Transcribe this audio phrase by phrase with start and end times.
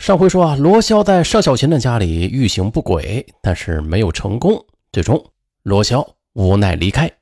[0.00, 5.30] 上回说啊，罗霄在邵小琴的家里欲行不轨，但是没有成功，最终
[5.62, 7.12] 罗霄无奈离开。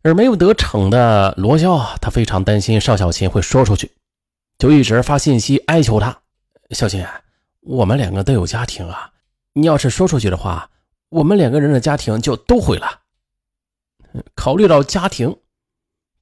[0.00, 3.92] 而没有得逞的罗霄啊，他非常担心邵小琴会说出去，
[4.56, 6.18] 就一直发信息哀求他
[6.72, 7.04] ：“小琴，
[7.60, 9.12] 我们两个都有家庭啊，
[9.52, 10.70] 你要是说出去的话，
[11.10, 13.02] 我们两个人的家庭就都毁了。”
[14.34, 15.36] 考虑到家庭，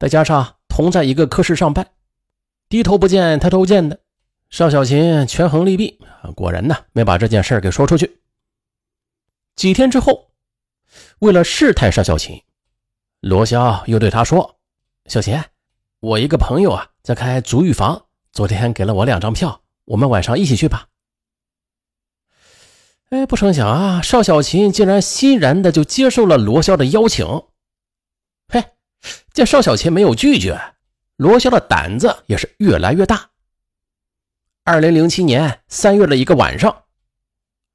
[0.01, 1.87] 再加上同在一个科室上班，
[2.69, 4.01] 低头不见抬头见的。
[4.57, 6.01] 邵小琴权衡利弊，
[6.35, 8.23] 果然呢没把这件事给说出去。
[9.55, 10.31] 几天之后，
[11.19, 12.43] 为了试探邵小琴，
[13.21, 14.59] 罗霄又对他说
[15.05, 15.39] ：“小琴，
[16.01, 20.89] 我一个朋友啊在开足浴房，昨天给了我两张票，我们晚上一起去吧。”
[23.13, 27.27] 哎，不成想啊，邵小琴竟然欣然的就接受了罗霄的邀请。
[28.49, 28.65] 嘿，
[29.35, 30.59] 见邵小琴没有拒绝，
[31.17, 33.33] 罗霄的胆子也是越来越大。
[34.69, 36.87] 二零零七年三月的一个晚上，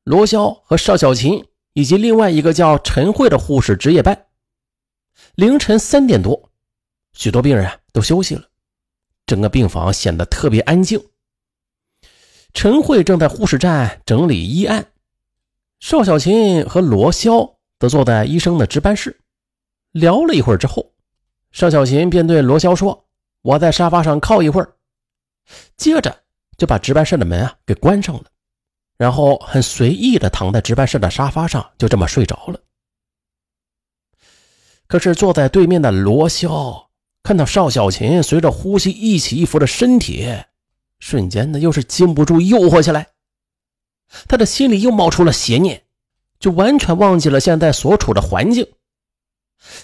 [0.04, 4.26] 罗霄和邵小琴以及另外一个叫陈慧的护士值夜班。
[5.36, 6.52] 凌晨三点多，
[7.14, 8.44] 许多病人都休息了，
[9.26, 11.02] 整个病房显得特别安静。
[12.54, 14.92] 陈慧正在护士站整理医案，
[15.80, 19.18] 邵小琴和罗霄则坐在医生的值班室，
[19.94, 20.92] 聊了一会儿之后，
[21.54, 23.08] 邵小琴便对罗霄说
[23.44, 24.76] ：“我在沙发上靠一会儿。”
[25.78, 26.18] 接着。
[26.62, 28.26] 就把值班室的门啊给关上了，
[28.96, 32.60] 然后很随意的躺在值班室的沙发上，就这么睡着了。
[34.86, 36.86] 可是坐在对面的罗霄
[37.24, 40.32] 看到邵小琴随着呼吸一起一伏的身体，
[41.00, 43.08] 瞬间呢又是禁不住诱惑起来，
[44.28, 45.84] 他的心里又冒出了邪念，
[46.38, 48.72] 就完全忘记了现在所处的环境，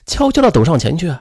[0.06, 1.12] 悄悄的走上前去，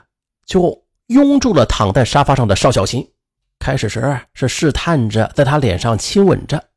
[0.45, 3.11] 就拥住了躺在沙发上的邵小琴。
[3.59, 6.69] 开始时是试探着在他脸上亲吻着，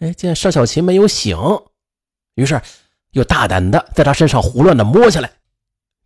[0.00, 1.36] 哎，见邵小琴没有醒，
[2.34, 2.60] 于是
[3.12, 5.32] 又大胆的在他身上胡乱的摸起来。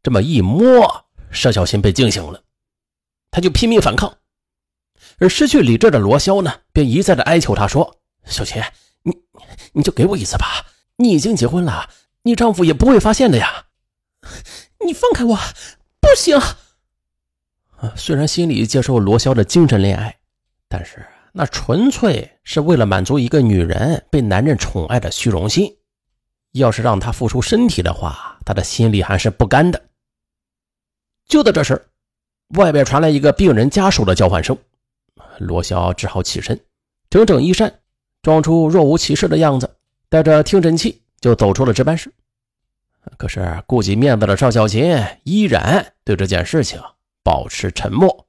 [0.02, 2.42] 这么一摸，邵小琴被惊醒了，
[3.30, 4.18] 他就拼命反抗。
[5.18, 7.96] 而失去理智的罗霄呢，便一再的哀求他说
[8.26, 8.62] ：“小琴，
[9.02, 9.12] 你
[9.72, 11.90] 你就给我一次吧，你已经结婚了，
[12.22, 13.66] 你丈夫也不会发现的呀。
[14.84, 15.38] 你放开我，
[16.00, 16.38] 不行。”
[17.76, 20.16] 啊，虽然心里接受罗霄的精神恋爱，
[20.68, 25.70] 但是那纯粹是为了满足一个女人被男人宠爱的虚荣心。
[26.52, 29.82] 要是让他付出身体的话，他的心里还是不甘的。
[31.28, 31.86] 就在这时，
[32.54, 34.56] 外边传来一个病人家属的叫唤声，
[35.38, 36.58] 罗霄只好起身，
[37.10, 37.80] 整整衣衫，
[38.22, 39.68] 装出若无其事的样子，
[40.08, 42.10] 带着听诊器就走出了值班室。
[43.18, 46.80] 可是顾及面子的邵小琴依然对这件事情。
[47.26, 48.28] 保持沉默。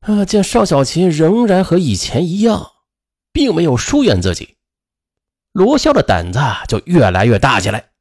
[0.00, 2.70] 啊，见邵小琴仍然和以前一样，
[3.32, 4.58] 并没有疏远自己，
[5.52, 7.92] 罗霄的胆子就越来越大起来。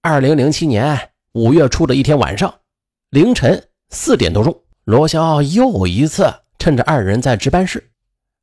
[0.00, 2.60] 二零零七年五月初的一天晚上，
[3.10, 7.92] 凌晨四点多钟，罗霄又一次趁着二人在值班室，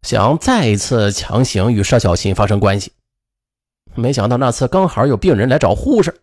[0.03, 2.91] 想再一次强行与邵小琴发生关系。
[3.95, 6.21] 没想到那次刚好有病人来找护士，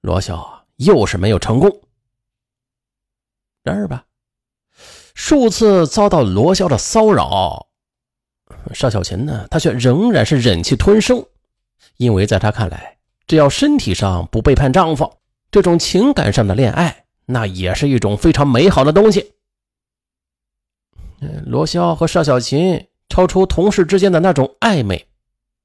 [0.00, 0.44] 罗霄
[0.78, 1.70] 又是没有成功。
[3.62, 4.04] 然而吧，
[5.14, 7.68] 数次遭到罗霄的骚扰，
[8.74, 11.24] 邵小琴呢，她却仍然是忍气吞声，
[11.96, 15.18] 因为在她看来，只要身体上不背叛丈夫，
[15.50, 19.32] 这种情感上的恋爱，那也是一种非常美好的东西。
[21.46, 25.06] 罗霄和邵小琴超出同事之间的那种暧昧，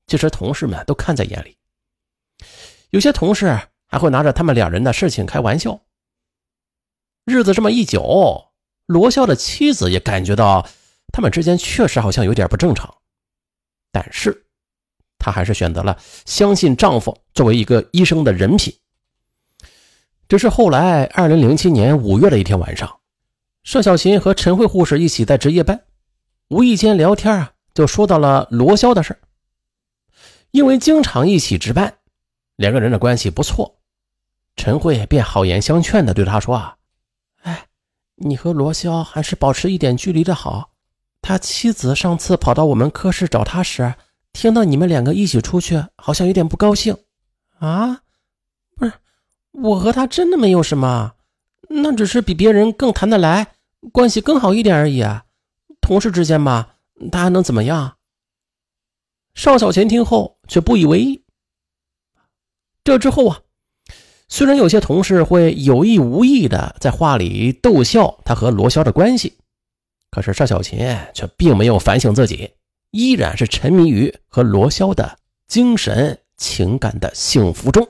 [0.06, 1.58] 其实同事们都看在眼里，
[2.92, 5.82] 有些同事还会拿着他们两人的事情开玩笑。
[7.28, 8.46] 日子这么一久，
[8.86, 10.66] 罗霄的妻子也感觉到
[11.12, 12.96] 他们之间确实好像有点不正常，
[13.92, 14.46] 但是
[15.20, 18.74] 她还是选择了相信丈夫作为一个医生的人品。
[20.30, 23.02] 只是后来，二零零七年五月的一天晚上，
[23.66, 25.84] 邵小琴和陈慧护士一起在值夜班，
[26.48, 29.20] 无意间聊天啊，就说到了罗霄的事
[30.52, 31.98] 因为经常一起值班，
[32.56, 33.82] 两个人的关系不错，
[34.56, 36.77] 陈慧便好言相劝的对他说啊。
[38.20, 40.72] 你和罗霄还是保持一点距离的好。
[41.22, 43.96] 他妻子上次跑到我们科室找他时，
[44.34, 46.98] 听到你们两个一起出去，好像有点不高兴。
[47.60, 48.02] 啊，
[48.76, 48.94] 不是，
[49.52, 51.14] 我和他真的没有什么，
[51.70, 53.56] 那只是比别人更谈得来，
[53.92, 55.04] 关系更好一点而已。
[55.82, 56.70] 同事之间嘛，
[57.12, 57.98] 他还能怎么样？
[59.34, 61.24] 邵小钱听后却不以为意。
[62.84, 63.42] 这之后啊。
[64.30, 69.38] 虽然有些同事会有意无意的在话里逗笑他和罗霄的关系，
[70.12, 70.80] 可是邵小琴
[71.14, 72.52] 却并没有反省自己，
[72.92, 77.88] 依然是沉迷于和罗霄的精神情感的幸福中。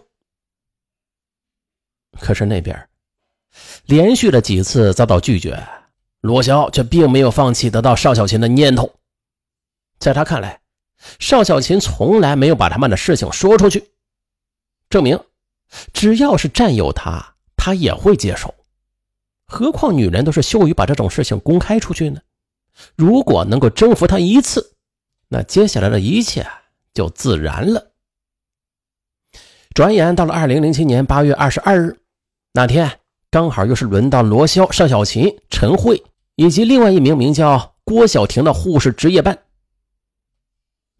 [2.19, 2.88] 可是那边
[3.86, 5.68] 连续的几次遭到拒绝，
[6.22, 8.94] 罗霄却并没有放弃得到邵小琴的念头。
[10.00, 10.62] 在他看来，
[11.19, 13.89] 邵小琴从来没有把他们的事情说出去，
[14.89, 15.19] 证明
[15.93, 18.53] 只要是占有他，他也会接受。
[19.45, 22.19] 何况女人都是羞于把这种事情公开出去呢？
[22.95, 24.75] 如果能够征服他一次，
[25.29, 26.45] 那接下来的一切
[26.93, 27.91] 就自然了。
[29.73, 31.97] 转眼到了二零零七年八月二十二日，
[32.53, 32.99] 那天
[33.29, 36.03] 刚好又是轮到罗霄、邵小琴、陈慧
[36.35, 39.37] 以及另外一名名叫郭小婷的护士值夜班。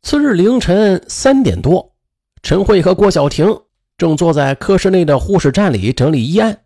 [0.04, 1.96] 次日凌晨三点多，
[2.42, 3.62] 陈慧和郭小婷
[3.98, 6.64] 正坐在科室内的护士站里整理医案。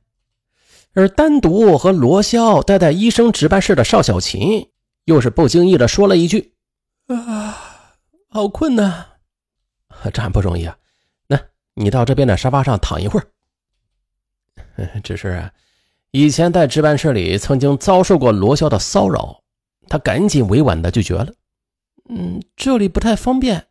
[0.94, 4.70] 而单独和罗霄待在医生值班室的邵小琴，
[5.06, 6.54] 又是不经意的说了一句
[7.08, 7.58] ：“啊，
[8.30, 9.06] 好困呐，
[10.14, 10.78] 这还不容易啊。
[11.28, 11.40] 那
[11.76, 13.28] 你到这边的沙发上躺一会儿。
[15.02, 15.50] 只是
[16.12, 19.42] 以前在值班室里曾经遭受过罗霄的骚扰，
[19.88, 21.34] 他赶紧委婉的拒绝了。
[22.10, 23.68] 嗯，这里不太方便。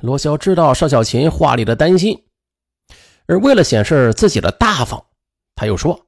[0.00, 2.24] 罗霄知道邵小琴话里的担心，
[3.28, 5.04] 而为了显示自己的大方，
[5.54, 6.06] 他又说。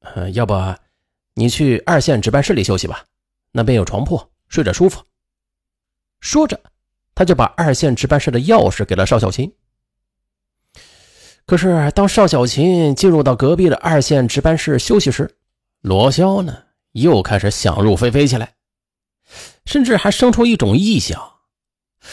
[0.00, 0.54] 呃，要不
[1.34, 3.04] 你去二线值班室里休息吧，
[3.52, 5.02] 那边有床铺，睡着舒服。
[6.20, 6.60] 说着，
[7.14, 9.52] 他就把二线值班室的钥匙给了邵小琴。
[11.46, 15.36] 可是，当邵小琴进入到隔壁的二线值班室休息时，
[15.80, 16.62] 罗霄呢
[16.92, 18.54] 又开始想入非非起来，
[19.64, 21.20] 甚至还生出一种臆想：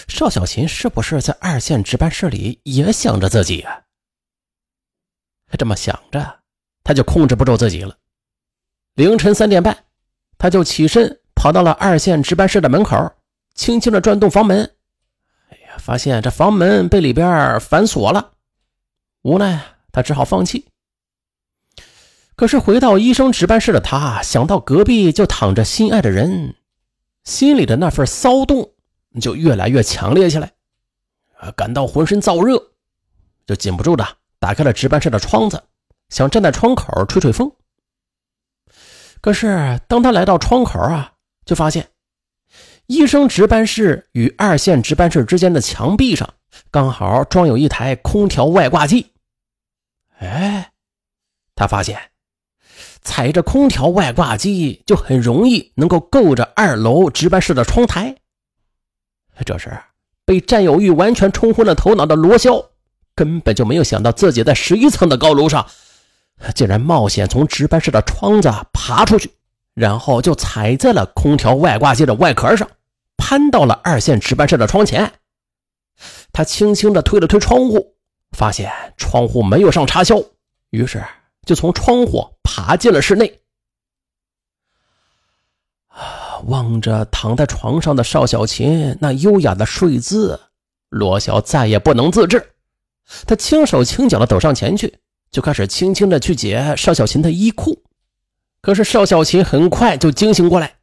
[0.08, 3.82] 邵小琴是不是在二线值班室里也想着自己啊？
[5.52, 6.40] 他这么想着。
[6.84, 7.96] 他就控制不住自己了。
[8.96, 9.86] 凌晨三点半，
[10.40, 12.98] 他就起身跑到了二线值班室的门口，
[13.54, 14.76] 轻轻的转动房门。
[15.50, 18.32] 哎呀，发现这房门被里边反锁了。
[19.22, 19.62] 无奈，
[19.92, 20.70] 他只好放弃。
[22.36, 26.56] 可是回到医生值班室的他，想到隔壁就躺着心爱的人，
[27.24, 28.74] 心里的那份骚动
[29.22, 30.52] 就越来越强烈起来。
[31.38, 32.60] 啊，感到浑身燥热，
[33.46, 35.64] 就禁不住的打开了值班室的窗子。
[36.10, 37.50] 想站在窗口吹吹风，
[39.22, 41.14] 可是当他来到窗口啊，
[41.46, 41.88] 就发现
[42.88, 46.34] 医生值班室与二线值班室之间的墙壁上
[46.70, 49.14] 刚好装有一台空调外挂机。
[50.20, 50.74] 哎，
[51.56, 51.98] 他发现
[53.02, 58.18] 踩着空调外挂机就很容易能够够着二楼值班室的窗台。
[59.46, 59.82] 这时，
[60.26, 62.71] 被占有欲完全冲昏了头脑的罗霄
[63.16, 65.68] 根本就没有想到自己在十一层的高楼上。
[66.56, 69.32] 竟然冒险从值班室的窗子爬出去，
[69.76, 72.68] 然后就踩在了空调外挂机的外壳上，
[73.16, 75.14] 攀到了二线值班室的窗前。
[76.34, 77.94] 他轻轻地推了推窗户，
[78.32, 80.20] 发现窗户没有上插销，
[80.72, 81.04] 于是
[81.46, 83.40] 就从窗户爬进了室内。
[85.90, 90.40] 啊，望着躺在床上的邵小琴那优雅的睡姿，
[90.90, 92.51] 罗晓再也不能自制，
[93.26, 95.00] 他轻手轻脚地走上前去。
[95.32, 97.84] 就开始轻轻的去解邵小琴的衣裤，
[98.62, 100.76] 可是邵小琴很快就惊醒过来。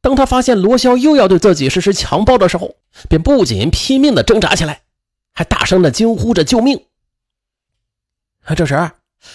[0.00, 2.74] 当他发现罗霄又要对自己实施强暴的时候，
[3.08, 4.82] 便不仅拼命的挣扎起来，
[5.32, 6.86] 还大声的惊呼着救命。
[8.56, 8.90] 这时，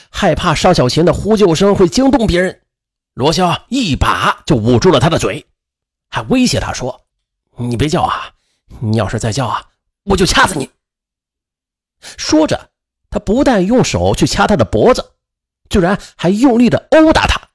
[0.09, 2.59] 害怕邵小琴的呼救声会惊动别人，
[3.13, 5.45] 罗霄一把就捂住了他的嘴，
[6.09, 7.05] 还威胁他说
[7.55, 8.33] ：“你别叫啊！
[8.81, 9.69] 你要是再叫啊，
[10.03, 10.69] 我就掐死你！”
[12.17, 12.69] 说着。
[13.13, 15.11] 他不但用手去掐他的脖子，
[15.69, 17.49] 居然还用力的殴打他。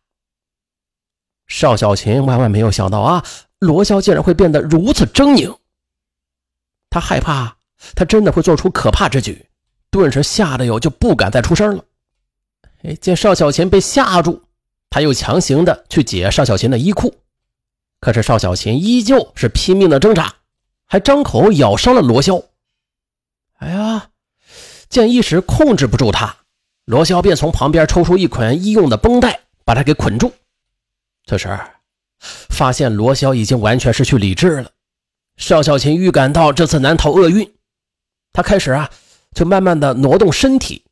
[1.46, 3.24] 邵小琴万万没有想到啊，
[3.60, 5.56] 罗霄竟然会变得如此狰狞。
[6.90, 7.56] 他害怕
[7.94, 9.48] 他真的会做出可怕之举，
[9.90, 11.82] 顿时吓得哟就不敢再出声了。
[12.82, 14.42] 哎，见邵小琴被吓住，
[14.90, 17.14] 他又强行的去解邵小琴的衣裤，
[17.98, 20.34] 可是邵小琴依旧是拼命的挣扎，
[20.84, 22.44] 还张口咬伤了罗霄。
[23.54, 24.10] 哎呀！
[24.88, 26.37] 见一时控制不住他，
[26.85, 30.33] 罗霄便从旁边抽出一捆医用的绷带，把他给捆住。
[31.25, 31.49] 这时，
[32.21, 34.71] 发现罗霄已经完全失去理智了。
[35.37, 37.52] 邵小琴预感到这次难逃厄运，
[38.33, 38.90] 他开始啊，
[39.35, 40.85] 就慢慢的挪动身体，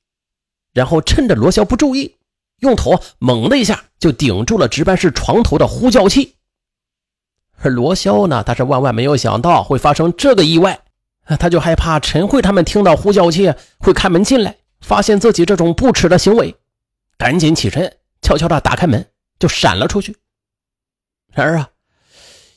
[0.72, 2.16] 然后趁着罗霄不注意，
[2.58, 6.34] 用头猛的一下就顶住了值班室床头的呼叫器。
[7.62, 10.83] 而罗霄呢，他是万万没有想到会发生这个意外。
[11.38, 16.54] 他就害怕陈慧他们听到呼叫器会开门进来，发现自己这种不耻的行为，
[17.16, 20.16] 赶紧起身，悄悄地打开门就闪了出去。
[21.32, 21.70] 然而啊，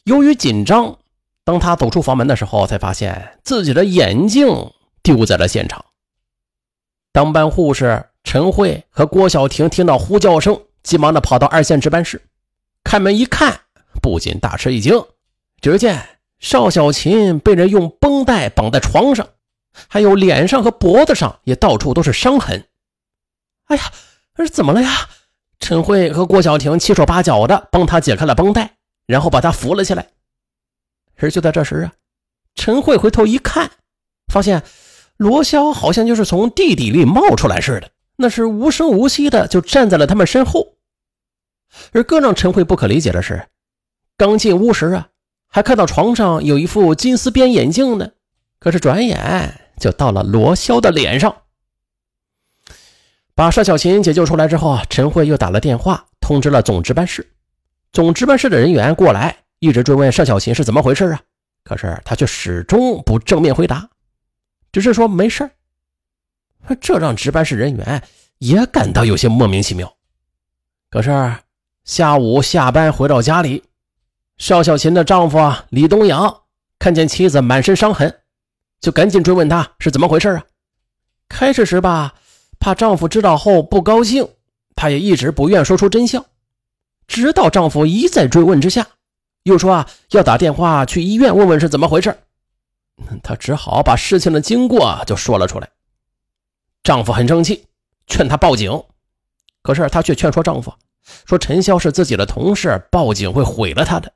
[0.03, 0.97] 由于紧张，
[1.43, 4.47] 当他走出房门的时候，才发现自己的眼镜
[5.01, 5.85] 丢在了现场。
[7.13, 12.21] 当班护士陈慧和郭晓婷听到呼叫声，急忙的跑到二线值班室，
[12.83, 13.61] 开门一看，
[14.01, 15.03] 不禁大吃一惊。
[15.59, 19.27] 只见邵小琴被人用绷带绑在床上，
[19.87, 22.67] 还有脸上和脖子上也到处都是伤痕。
[23.65, 23.91] 哎呀，
[24.35, 25.09] 这是怎么了呀？
[25.59, 28.77] 陈慧和郭晓婷七手八脚的帮他解开了绷带，
[29.07, 30.07] 然后把他扶了起来。
[31.15, 31.93] 而就在这时啊，
[32.53, 33.71] 陈慧回头一看，
[34.31, 34.63] 发现
[35.17, 40.75] 罗霄好像就是从地底里冒出来似的，那是无声无息的就站在了他们身后。
[41.91, 43.47] 而更让陈慧不可理解的是，
[44.15, 45.09] 刚进屋时啊。
[45.49, 48.11] 还看到床上有一副金丝边眼镜呢，
[48.59, 51.43] 可是转眼就到了罗霄的脸上。
[53.33, 57.33] 把邵小琴解救出来之后，陈慧又打了电话通知了总值班室，
[57.91, 61.21] 总值班室的人员过来，一直追问邵小琴是怎么回事啊，
[61.63, 63.89] 可是他却始终不正面回答，
[64.71, 65.49] 只是说没事
[66.81, 68.03] 这让值班室人员
[68.39, 69.95] 也感到有些莫名其妙。
[70.89, 71.35] 可是
[71.85, 73.63] 下午下班回到家里。
[74.37, 76.41] 邵小琴的丈夫啊，李东阳
[76.77, 78.19] 看见妻子满身伤痕，
[78.79, 80.45] 就赶紧追问她是怎么回事啊。
[81.27, 82.13] 开始时吧，
[82.59, 84.27] 怕丈夫知道后不高兴，
[84.75, 86.23] 她也一直不愿说出真相。
[87.07, 88.85] 直到丈夫一再追问之下，
[89.43, 92.15] 又说啊要打电话去医院问问是怎么回事，
[93.23, 95.67] 她只好把事情的经过就说了出来。
[96.83, 97.65] 丈夫很生气，
[98.05, 98.83] 劝她报警，
[99.63, 100.71] 可是她却劝说丈夫
[101.25, 104.13] 说陈潇是自己的同事，报警会毁了他的。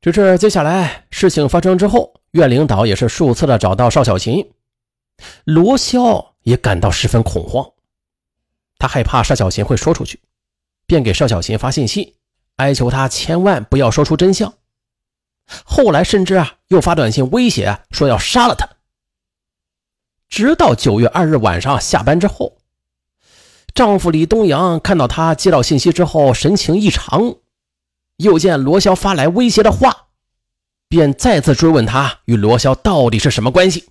[0.00, 4.52] 只是接下来事情发生之后，院领导也是数次的找到邵小琴，
[5.44, 7.72] 罗霄也感到十分恐慌，
[8.78, 10.20] 他害怕邵小琴会说出去，
[10.86, 12.14] 便给邵小琴发信息，
[12.56, 14.54] 哀求他千万不要说出真相。
[15.64, 18.68] 后来甚至啊又发短信威胁说要杀了他。
[20.28, 22.58] 直到九月二日晚上下班之后，
[23.74, 27.36] 丈夫李东阳看到她接到信息之后，神情异常。
[28.18, 30.08] 又见罗霄发来威胁的话，
[30.88, 33.84] 便再次追问他与罗霄到底是什么关系。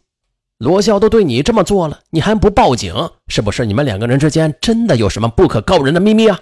[0.58, 2.94] 罗霄都对你这么做了，你还不报警？
[3.28, 6.40] 是不是你们两个人之间真的有什么不可告人的秘密啊？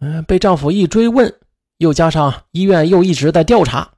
[0.00, 1.34] 嗯，被丈夫一追问，
[1.78, 3.90] 又加上医院又一直在调查，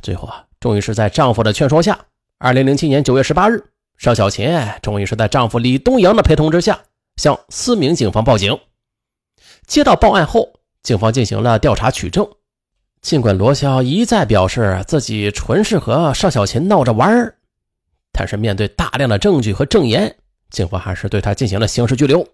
[0.00, 1.98] 最后啊，终于是在丈夫的劝说下，
[2.38, 3.62] 二零零七年九月十八日，
[3.98, 4.48] 邵小琴
[4.80, 6.80] 终于是在丈夫李东阳的陪同之下，
[7.16, 8.56] 向思明警方报警。
[9.66, 10.55] 接到报案后。
[10.86, 12.24] 警方进行了调查取证，
[13.00, 17.34] 尽管罗霄一再表示自己纯是和邵小琴闹着玩儿，
[18.12, 20.16] 但是面对大量的证据和证言，
[20.48, 22.24] 警方还是对他进行了刑事拘留。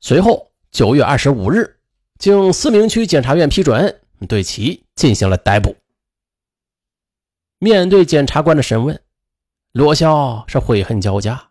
[0.00, 1.76] 随后，九月二十五日，
[2.18, 5.76] 经思明区检察院批准，对其进行了逮捕。
[7.58, 8.98] 面对检察官的审问，
[9.72, 11.50] 罗霄是悔恨交加。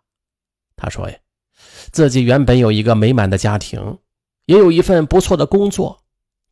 [0.74, 1.16] 他说：“呀，
[1.92, 3.98] 自己原本有一个美满的家庭，
[4.46, 5.96] 也有一份不错的工作。”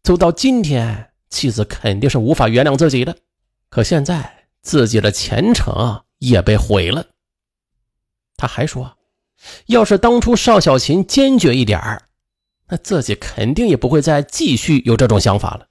[0.05, 3.17] 走到今天，妻子肯定是无法原谅自己的。
[3.71, 7.07] 可现在自己的前程也被毁了。
[8.37, 8.99] 他还说，
[9.67, 12.03] 要是当初邵小琴坚决一点儿，
[12.69, 15.69] 那自己肯定也不会再继续有这种想法了。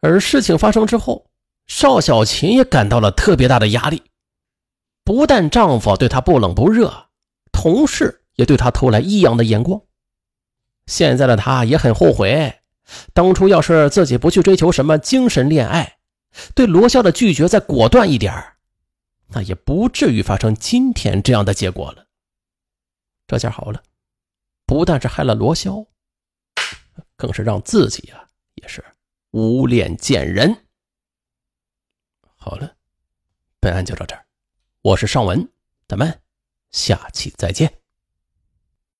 [0.00, 1.26] 而事情发生之后，
[1.66, 4.04] 邵小琴也感到了特别大的压力。
[5.02, 7.08] 不但丈夫对她不冷不热，
[7.50, 9.82] 同事也对她投来异样的眼光。
[10.86, 12.60] 现在的他也很后悔，
[13.12, 15.98] 当初要是自己不去追求什么精神恋爱，
[16.54, 18.32] 对罗霄的拒绝再果断一点
[19.28, 22.06] 那也不至于发生今天这样的结果了。
[23.26, 23.82] 这下好了，
[24.66, 25.86] 不但是害了罗霄，
[27.16, 28.84] 更是让自己啊也是
[29.30, 30.54] 无脸见人。
[32.36, 32.74] 好了，
[33.58, 34.26] 本案就到这儿，
[34.82, 35.48] 我是尚文，
[35.88, 36.20] 咱们
[36.72, 37.81] 下期再见。